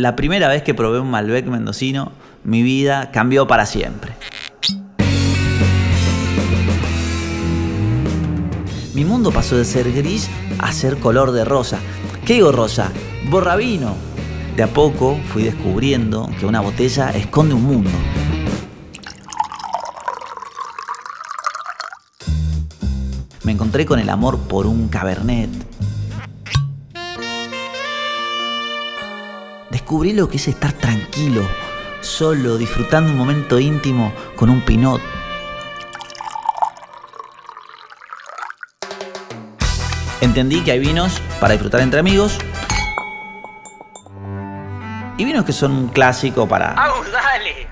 [0.00, 2.12] La primera vez que probé un Malbec mendocino,
[2.42, 4.14] mi vida cambió para siempre.
[8.94, 11.80] Mi mundo pasó de ser gris a ser color de rosa.
[12.24, 12.90] ¿Qué digo rosa?
[13.28, 13.94] Borrabino.
[14.56, 17.90] De a poco fui descubriendo que una botella esconde un mundo.
[23.42, 25.50] Me encontré con el amor por un cabernet.
[29.90, 31.42] Descubrí lo que es estar tranquilo,
[32.00, 35.00] solo, disfrutando un momento íntimo con un pinot.
[40.20, 42.38] Entendí que hay vinos para disfrutar entre amigos
[45.18, 46.70] y vinos que son un clásico para...
[46.74, 47.66] ¡Agus, dale!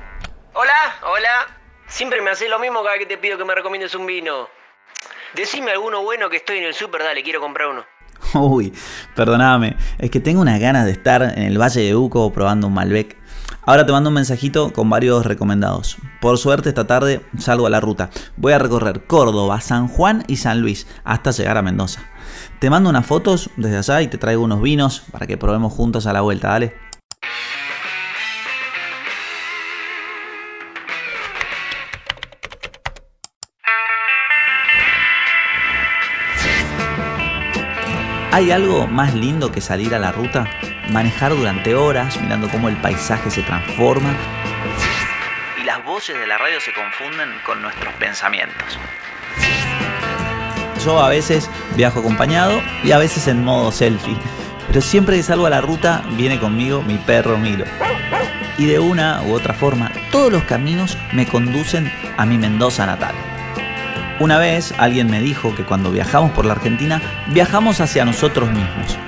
[0.55, 1.47] Hola, hola.
[1.87, 4.49] Siempre me haces lo mismo cada vez que te pido que me recomiendes un vino.
[5.35, 7.87] Decime alguno bueno que estoy en el súper, dale, quiero comprar uno.
[8.35, 8.73] Uy,
[9.15, 12.75] perdóname, es que tengo unas ganas de estar en el Valle de Uco probando un
[12.75, 13.17] Malbec.
[13.63, 15.99] Ahora te mando un mensajito con varios recomendados.
[16.21, 18.11] Por suerte esta tarde salgo a la ruta.
[18.37, 22.03] Voy a recorrer Córdoba, San Juan y San Luis hasta llegar a Mendoza.
[22.61, 26.07] Te mando unas fotos desde allá y te traigo unos vinos para que probemos juntos
[26.07, 26.88] a la vuelta, dale.
[38.31, 40.47] ¿Hay algo más lindo que salir a la ruta?
[40.91, 44.15] Manejar durante horas mirando cómo el paisaje se transforma
[45.61, 48.79] y las voces de la radio se confunden con nuestros pensamientos.
[50.85, 54.17] Yo a veces viajo acompañado y a veces en modo selfie,
[54.69, 57.65] pero siempre que salgo a la ruta viene conmigo mi perro Milo.
[58.59, 63.15] Y de una u otra forma, todos los caminos me conducen a mi Mendoza natal.
[64.21, 68.99] Una vez alguien me dijo que cuando viajamos por la Argentina, viajamos hacia nosotros mismos.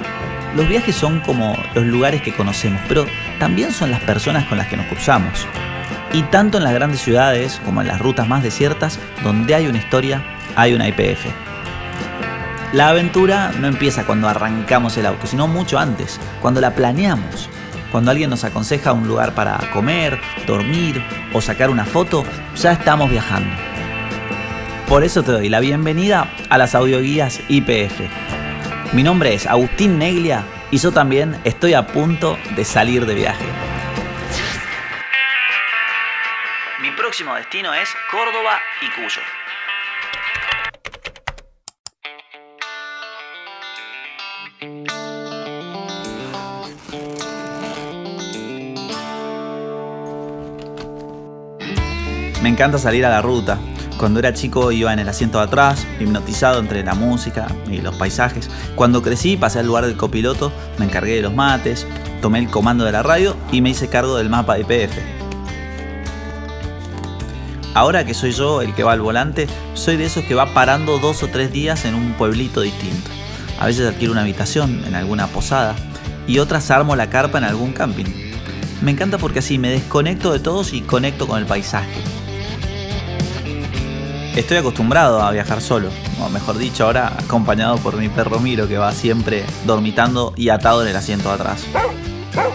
[0.54, 3.06] Los viajes son como los lugares que conocemos, pero
[3.40, 5.48] también son las personas con las que nos cruzamos.
[6.12, 9.78] Y tanto en las grandes ciudades como en las rutas más desiertas, donde hay una
[9.78, 10.22] historia,
[10.54, 11.26] hay una IPF.
[12.72, 17.48] La aventura no empieza cuando arrancamos el auto, sino mucho antes, cuando la planeamos.
[17.90, 21.02] Cuando alguien nos aconseja un lugar para comer, dormir
[21.32, 22.24] o sacar una foto,
[22.54, 23.69] ya estamos viajando.
[24.90, 28.00] Por eso te doy la bienvenida a las audioguías IPF.
[28.92, 30.42] Mi nombre es Agustín Neglia
[30.72, 33.44] y yo también estoy a punto de salir de viaje.
[36.82, 39.20] Mi próximo destino es Córdoba y Cuyo.
[52.42, 53.60] Me encanta salir a la ruta,
[54.00, 57.94] cuando era chico iba en el asiento de atrás, hipnotizado entre la música y los
[57.96, 58.48] paisajes.
[58.74, 61.86] Cuando crecí pasé al lugar del copiloto, me encargué de los mates,
[62.22, 64.96] tomé el comando de la radio y me hice cargo del mapa de IPF.
[67.74, 70.98] Ahora que soy yo el que va al volante, soy de esos que va parando
[70.98, 73.10] dos o tres días en un pueblito distinto.
[73.60, 75.76] A veces adquiero una habitación en alguna posada
[76.26, 78.06] y otras armo la carpa en algún camping.
[78.80, 82.00] Me encanta porque así me desconecto de todos y conecto con el paisaje.
[84.40, 88.78] Estoy acostumbrado a viajar solo, o mejor dicho, ahora acompañado por mi perro Miro que
[88.78, 91.66] va siempre dormitando y atado en el asiento de atrás.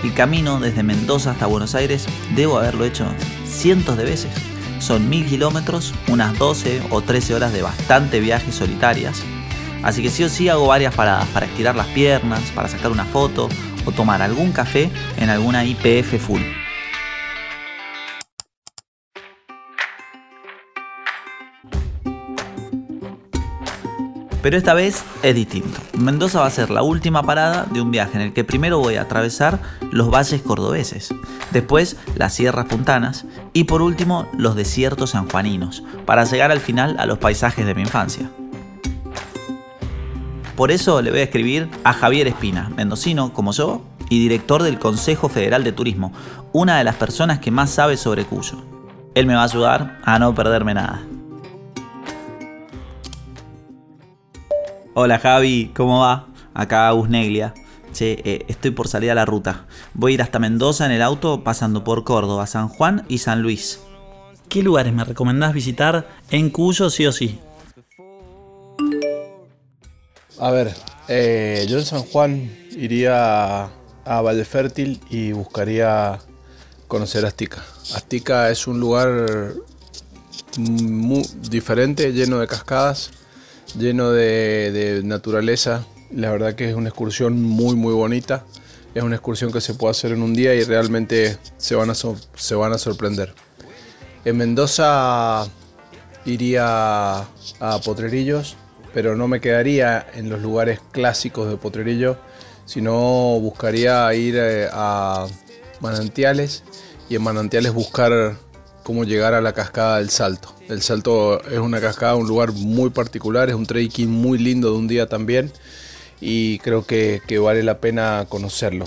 [0.04, 3.06] El camino desde Mendoza hasta Buenos Aires debo haberlo hecho
[3.46, 4.32] cientos de veces.
[4.80, 9.22] Son mil kilómetros, unas 12 o 13 horas de bastante viajes solitarias.
[9.84, 13.06] Así que sí o sí hago varias paradas para estirar las piernas, para sacar una
[13.06, 13.48] foto
[13.86, 16.42] o tomar algún café en alguna IPF full.
[24.46, 25.80] Pero esta vez es distinto.
[25.98, 28.98] Mendoza va a ser la última parada de un viaje en el que primero voy
[28.98, 31.12] a atravesar los valles cordobeses,
[31.50, 37.08] después las sierras puntanas y por último los desiertos sanjuaninos, para llegar al final a
[37.08, 38.30] los paisajes de mi infancia.
[40.56, 44.78] Por eso le voy a escribir a Javier Espina, mendocino como yo y director del
[44.78, 46.14] Consejo Federal de Turismo,
[46.54, 48.64] una de las personas que más sabe sobre Cuyo.
[49.16, 51.02] Él me va a ayudar a no perderme nada.
[54.98, 56.30] Hola Javi, ¿cómo va?
[56.54, 57.54] Acá Agus Neglia.
[57.92, 59.66] Che, eh, estoy por salir a la ruta.
[59.94, 63.42] Voy a ir hasta Mendoza en el auto, pasando por Córdoba, San Juan y San
[63.42, 63.82] Luis.
[64.48, 67.42] ¿Qué lugares me recomendás visitar en Cuyo sí o sí?
[70.40, 70.74] A ver,
[71.10, 73.64] eh, yo en San Juan iría
[74.06, 76.20] a Valle Fértil y buscaría
[76.88, 77.66] conocer Astica.
[77.94, 79.56] Astica es un lugar
[80.58, 83.12] muy diferente, lleno de cascadas
[83.78, 85.86] lleno de, naturaleza.
[86.12, 88.46] La verdad que es una excursión muy muy bonita.
[88.94, 91.96] es una excursión que se puede hacer en un día y realmente se van a,
[91.96, 93.34] se van a sorprender.
[94.24, 95.48] En Mendoza
[96.26, 98.56] iría a Potrerillos,
[98.94, 102.18] pero no me quedaría en los lugares clásicos de Potrerillo,
[102.66, 105.28] sino buscaría ir eh, a
[105.82, 106.64] Manantiales
[107.10, 108.38] y en Manantiales buscar
[108.86, 110.54] cómo llegar a la cascada del Salto.
[110.70, 114.78] El Salto es una cascada, un lugar muy particular, es un trekking muy lindo de
[114.78, 115.52] un día también
[116.22, 118.86] y creo que, vale la pena conocerlo.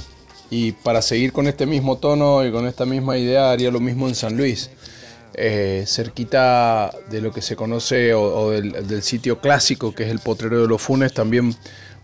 [0.50, 4.06] Y para seguir con este mismo tono y con esta misma idea haría lo mismo
[4.06, 4.70] en San Luis.
[5.34, 10.62] Eh, cerquita de lo que se conoce o, del, sitio clásico que es el Potrero
[10.62, 11.56] de los Funes, también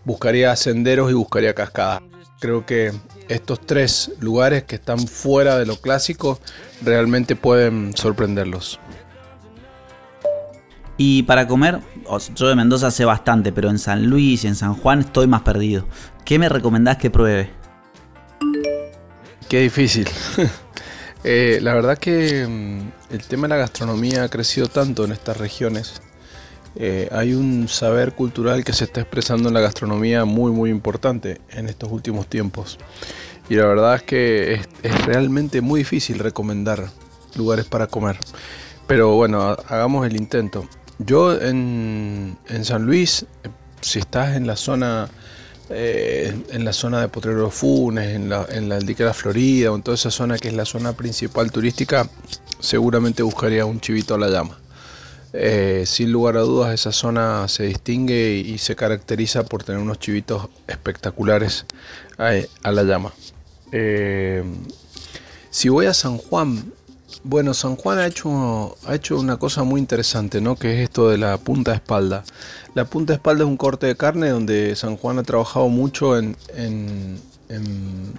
[0.03, 2.01] buscaría senderos y buscaría cascadas.
[2.39, 2.91] Creo que
[3.29, 6.39] estos tres lugares que están fuera de lo clásico
[6.81, 8.79] realmente pueden sorprenderlos.
[10.97, 11.79] Y para comer,
[12.35, 15.41] yo de Mendoza sé bastante, pero en San Luis y en San Juan estoy más
[15.41, 15.87] perdido.
[16.23, 17.49] ¿Qué me recomendás que pruebe?
[19.49, 20.07] Qué difícil.
[21.27, 25.35] Eh, la verdad que mm, el tema de la gastronomía ha crecido tanto en estas
[25.37, 25.99] regiones.
[26.77, 31.39] Eh, hay un saber cultural que se está expresando en la gastronomía muy muy importante
[31.51, 32.77] en estos últimos tiempos.
[33.49, 36.89] Y la verdad es que es, realmente muy difícil recomendar
[37.35, 38.17] lugares para comer.
[38.87, 40.67] Pero bueno, hagamos el intento.
[40.97, 43.25] Yo en, San Luis,
[43.81, 45.09] si estás en la zona
[45.69, 49.81] eh, en la zona de Potrero Funes, en la, en la Aldiquera Florida o en
[49.81, 52.07] toda esa zona que es la zona principal turística,
[52.59, 54.57] seguramente buscaría un chivito a la llama.
[55.37, 59.99] Eh, sin lugar a dudas esa zona se distingue y, se caracteriza por tener unos
[59.99, 61.65] chivitos espectaculares
[62.17, 63.11] a la llama.
[63.71, 64.43] Eh,
[65.49, 66.71] si voy a San Juan,
[67.23, 70.55] bueno, San Juan ha hecho, ha hecho una cosa muy interesante, ¿no?
[70.55, 72.23] Que es esto de la punta de espalda.
[72.73, 76.17] La punta de espalda es un corte de carne donde San Juan ha trabajado mucho
[76.17, 76.35] en,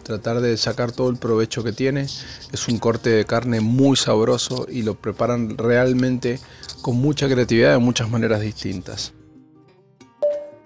[0.03, 2.03] tratar de sacar todo el provecho que tiene.
[2.03, 6.39] Es un corte de carne muy sabroso y lo preparan realmente
[6.83, 9.13] con mucha creatividad de muchas maneras distintas.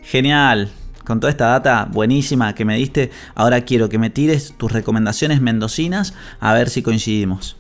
[0.03, 0.73] Genial,
[1.05, 5.41] con toda esta data buenísima que me diste, ahora quiero que me tires tus recomendaciones
[5.41, 7.60] mendocinas a ver si coincidimos.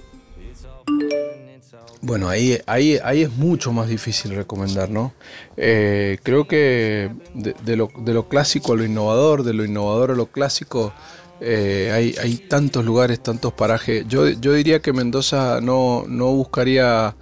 [2.02, 5.12] Bueno, ahí, ahí, ahí es mucho más difícil recomendar, ¿no?
[5.56, 10.94] Eh, creo que de, lo, clásico a lo innovador, de lo innovador a lo clásico,
[11.43, 14.06] eh, hay, hay, tantos lugares, tantos parajes.
[14.08, 17.14] Yo, yo diría que Mendoza no, no buscaría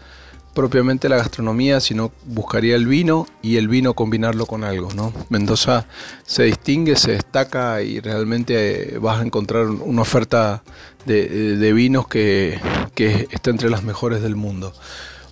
[0.59, 4.89] propiamente la gastronomía, sino buscaría el vino y el vino combinarlo con algo.
[4.93, 5.13] ¿no?
[5.29, 5.87] Mendoza
[6.25, 10.65] se distingue, se destaca y realmente vas a encontrar una oferta
[11.07, 12.59] de, vinos que,
[13.07, 14.73] está entre las mejores del mundo.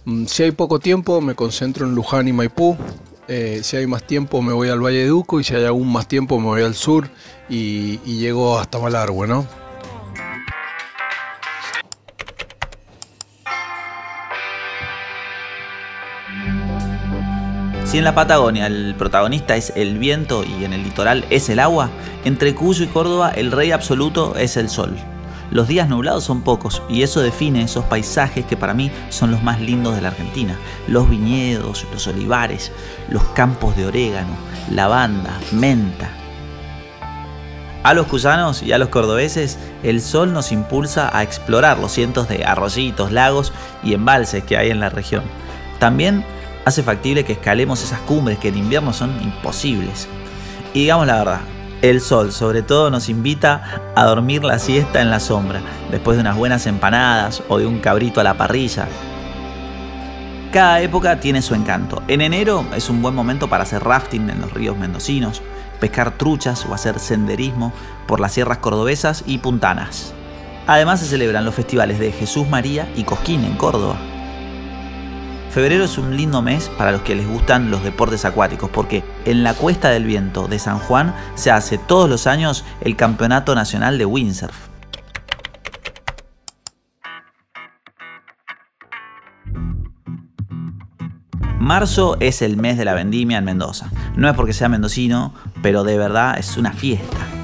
[0.05, 2.77] Mm, si hay poco tiempo, me concentro en Luján y Maipú.
[3.29, 5.91] Eh, si hay más tiempo, me voy al Valle de Duco y si hay aún
[5.93, 7.09] más tiempo, me voy al sur
[7.49, 9.47] y, y llego hasta Malargüe, ¿no?
[17.85, 21.61] Si en la Patagonia el protagonista es el viento y en el litoral es el
[21.61, 21.91] agua,
[22.25, 24.97] entre Cuyo y Córdoba el rey absoluto es el sol.
[25.51, 29.43] Los días nublados son pocos y eso define esos paisajes que para mí son los
[29.43, 30.57] más lindos de la Argentina.
[30.89, 32.73] Los viñedos, los olivares,
[33.09, 34.35] los campos de orégano,
[34.71, 36.11] lavanda, menta.
[37.85, 42.29] A los cuyanos y a los cordobeses, el sol nos impulsa a explorar los cientos
[42.29, 43.53] de arroyitos, lagos
[43.85, 45.23] y embalses que hay en la región.
[45.79, 46.25] También
[46.65, 50.09] hace factible que escalemos esas cumbres que en invierno son imposibles.
[50.75, 51.41] Y digamos la verdad,
[51.91, 56.23] el sol sobre todo nos invita a dormir la siesta en la sombra, después de
[56.23, 58.89] unas buenas empanadas o de un cabrito a la parrilla.
[60.53, 62.03] Cada época tiene su encanto.
[62.09, 65.43] En enero es un buen momento para hacer rafting en los ríos mendocinos,
[65.81, 67.73] pescar truchas o hacer senderismo
[68.07, 70.15] por las sierras cordobesas y puntanas.
[70.67, 73.99] Además se celebran los festivales de Jesús María y Cosquín en Córdoba,
[75.57, 79.43] Febrero es un lindo mes para los que les gustan los deportes acuáticos porque en
[79.43, 83.97] la Cuesta del Viento de San Juan se hace todos los años el Campeonato Nacional
[83.97, 84.55] de Windsurf.
[91.59, 93.91] Marzo es el mes de la vendimia en Mendoza.
[94.15, 95.33] No es porque sea mendocino,
[95.63, 97.36] pero de verdad es una fiesta.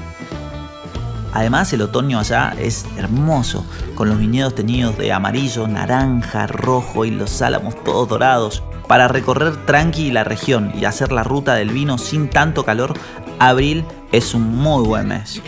[1.33, 7.11] Además el otoño allá es hermoso, con los viñedos teñidos de amarillo, naranja, rojo y
[7.11, 8.63] los álamos todos dorados.
[8.87, 12.93] Para recorrer tranqui la región y hacer la ruta del vino sin tanto calor,
[13.39, 15.41] abril es un muy buen mes.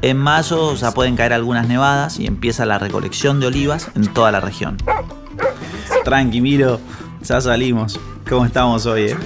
[0.00, 4.32] En mayo ya pueden caer algunas nevadas y empieza la recolección de olivas en toda
[4.32, 4.78] la región.
[6.04, 6.80] Tranqui, Miro,
[7.22, 8.00] ya salimos.
[8.28, 9.10] ¿Cómo estamos hoy?
[9.10, 9.16] Eh?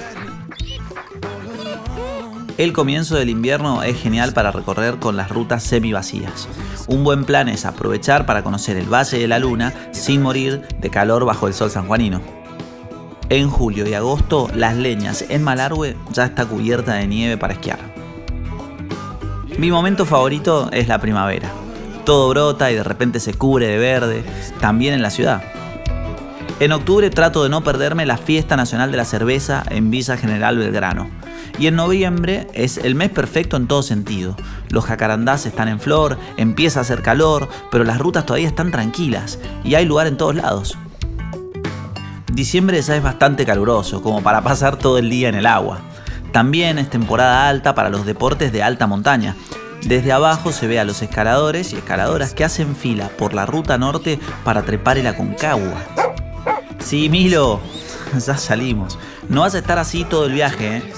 [2.57, 6.47] El comienzo del invierno es genial para recorrer con las rutas semi vacías.
[6.87, 10.89] Un buen plan es aprovechar para conocer el Valle de la Luna sin morir de
[10.89, 12.21] calor bajo el sol sanjuanino.
[13.29, 17.79] En julio y agosto, las leñas en Malargüe ya está cubierta de nieve para esquiar.
[19.57, 21.49] Mi momento favorito es la primavera.
[22.03, 24.23] Todo brota y de repente se cubre de verde,
[24.59, 25.41] también en la ciudad.
[26.61, 30.59] En octubre trato de no perderme la Fiesta Nacional de la Cerveza en Villa General
[30.59, 31.09] Belgrano.
[31.57, 34.35] Y en noviembre es el mes perfecto en todo sentido.
[34.69, 39.39] Los jacarandás están en flor, empieza a hacer calor, pero las rutas todavía están tranquilas
[39.63, 40.77] y hay lugar en todos lados.
[42.31, 45.79] Diciembre ya es bastante caluroso, como para pasar todo el día en el agua.
[46.31, 49.35] También es temporada alta para los deportes de alta montaña.
[49.87, 53.79] Desde abajo se ve a los escaladores y escaladoras que hacen fila por la ruta
[53.79, 56.00] norte para trepar el Aconcagua.
[56.83, 57.61] Sí, Milo,
[58.13, 58.97] ya salimos.
[59.29, 60.93] No vas a estar así todo el viaje, ¿eh?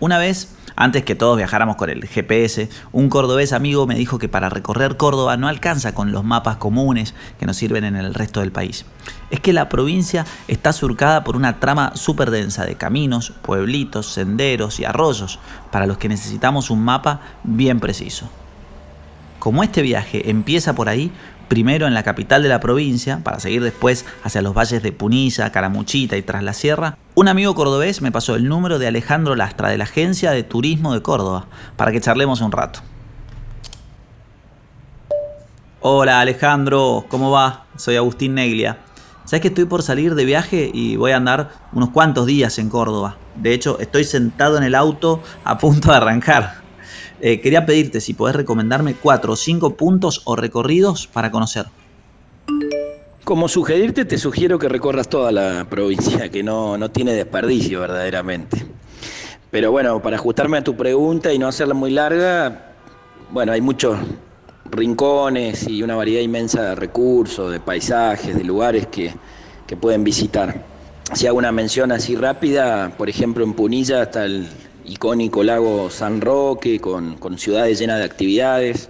[0.00, 0.48] Una vez,
[0.82, 4.96] antes que todos viajáramos con el GPS, un cordobés amigo me dijo que para recorrer
[4.96, 8.84] Córdoba no alcanza con los mapas comunes que nos sirven en el resto del país.
[9.30, 14.80] Es que la provincia está surcada por una trama súper densa de caminos, pueblitos, senderos
[14.80, 15.38] y arroyos,
[15.70, 18.28] para los que necesitamos un mapa bien preciso.
[19.38, 21.12] Como este viaje empieza por ahí,
[21.52, 25.52] primero en la capital de la provincia, para seguir después hacia los valles de Punilla,
[25.52, 29.68] Caramuchita y tras la sierra, un amigo cordobés me pasó el número de Alejandro Lastra
[29.68, 32.80] de la Agencia de Turismo de Córdoba, para que charlemos un rato.
[35.82, 37.66] Hola Alejandro, ¿cómo va?
[37.76, 38.78] Soy Agustín Neglia.
[39.26, 42.70] Sabes que estoy por salir de viaje y voy a andar unos cuantos días en
[42.70, 43.18] Córdoba.
[43.36, 46.61] De hecho, estoy sentado en el auto a punto de arrancar.
[47.24, 51.66] Eh, quería pedirte si podés recomendarme cuatro o cinco puntos o recorridos para conocer.
[53.22, 58.66] Como sugerirte, te sugiero que recorras toda la provincia, que no, no tiene desperdicio verdaderamente.
[59.52, 62.72] Pero bueno, para ajustarme a tu pregunta y no hacerla muy larga,
[63.30, 63.96] bueno, hay muchos
[64.72, 69.14] rincones y una variedad inmensa de recursos, de paisajes, de lugares que,
[69.68, 70.60] que pueden visitar.
[71.12, 74.48] Si hago una mención así rápida, por ejemplo en Punilla está el,
[74.84, 78.88] icónico lago San Roque, con, ciudades llenas de actividades.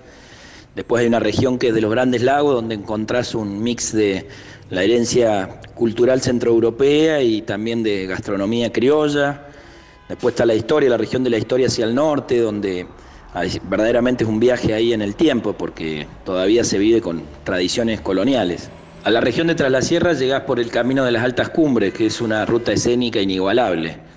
[0.75, 4.27] Después hay una región que es de los grandes lagos, donde encontrás un mix de
[4.71, 9.49] la herencia cultural centroeuropea y también de gastronomía criolla.
[10.09, 12.87] Después está la historia, la región de la historia hacia el norte, donde
[13.69, 18.71] verdaderamente es un viaje ahí en el tiempo, porque todavía se vive con tradiciones coloniales.
[19.05, 20.15] A la región de Tras la Sierra
[20.47, 24.12] por el camino de las altas cumbres, que es una ruta escénica inigualable.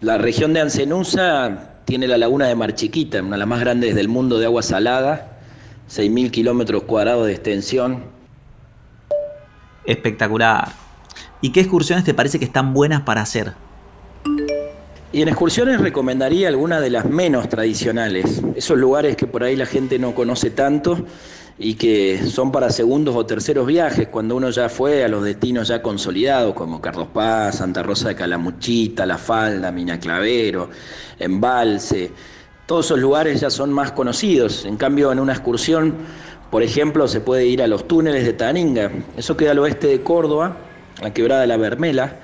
[0.00, 3.94] La región de Ancenusa tiene la laguna de Mar Chiquita, una de las más grandes
[3.94, 5.40] del mundo de agua salada,
[5.90, 8.04] 6.000 kilómetros cuadrados de extensión.
[9.84, 10.72] Espectacular.
[11.42, 13.52] ¿Y qué excursiones te parece que están buenas para hacer?
[15.12, 19.66] Y en excursiones recomendaría algunas de las menos tradicionales, esos lugares que por ahí la
[19.66, 21.04] gente no conoce tanto
[21.58, 25.66] y que son para segundos o terceros viajes, cuando uno ya fue a los destinos
[25.66, 30.70] ya consolidados, como Carlos Paz, Santa Rosa de Calamuchita, La Falda, Mina Clavero,
[31.18, 32.12] Embalse,
[32.66, 34.64] todos esos lugares ya son más conocidos.
[34.64, 35.96] En cambio, en una excursión,
[36.52, 40.02] por ejemplo, se puede ir a los túneles de Taninga, eso queda al oeste de
[40.02, 40.56] Córdoba,
[41.02, 42.16] la quebrada de la Bermela,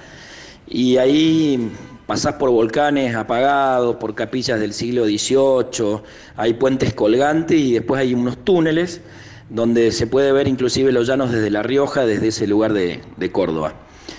[0.68, 1.72] y ahí
[2.06, 6.00] pasás por volcanes apagados, por capillas del siglo XVIII,
[6.36, 9.00] hay puentes colgantes y después hay unos túneles
[9.48, 13.00] donde se puede ver inclusive los llanos desde La Rioja, desde ese lugar de,
[13.32, 13.74] Córdoba.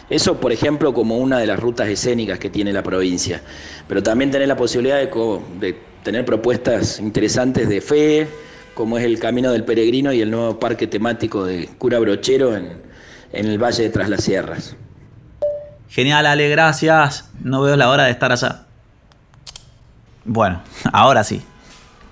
[0.09, 3.41] Eso, por ejemplo, como una de las rutas escénicas que tiene la provincia.
[3.87, 8.27] Pero también tener la posibilidad de, tener propuestas interesantes de fe,
[8.73, 12.81] como es el Camino del Peregrino y el nuevo parque temático de Cura Brochero en,
[13.33, 14.75] el Valle de Tras las Sierras.
[15.89, 17.29] Genial, Ale, gracias.
[17.47, 18.65] No veo la hora de estar allá.
[20.25, 20.59] Bueno,
[20.91, 21.41] ahora sí.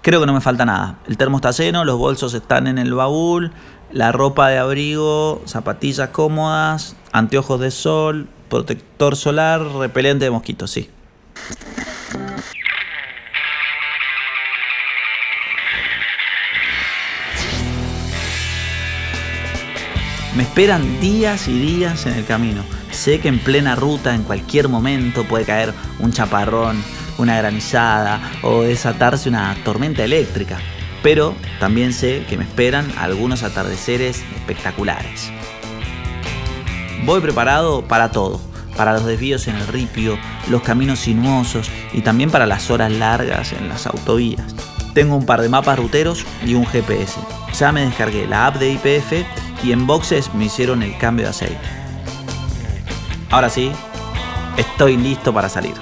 [0.01, 0.99] Creo que no me falta nada.
[1.07, 3.51] El termo está lleno, los bolsos están en el baúl,
[3.91, 10.89] la ropa de abrigo, zapatillas cómodas, anteojos de sol, protector solar, repelente de mosquitos, sí.
[20.33, 22.74] Me esperan días y días en el camino.
[22.95, 26.81] Sé que en plena ruta, en cualquier momento, puede caer un chaparrón,
[27.17, 30.57] una granizada o desatarse una tormenta eléctrica.
[31.03, 35.29] Pero también sé que me esperan algunos atardeceres espectaculares.
[37.03, 38.41] Voy preparado para todo,
[38.75, 40.17] para los desvíos en el ripio,
[40.49, 44.55] los caminos sinuosos y también para las horas largas en las autovías.
[44.95, 47.19] Tengo un par de mapas ruteros y un GPS.
[47.59, 49.25] Ya me descargué la app de IPF
[49.63, 51.84] y en boxes me hicieron el cambio de aceite.
[53.31, 53.71] Ahora sí,
[54.57, 55.73] estoy listo para salir.